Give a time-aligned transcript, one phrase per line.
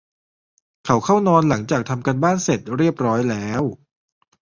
[0.85, 3.61] เขาเข้านอนหลังจากทำการบ้านเสร็จเรียบร้อยแล้ว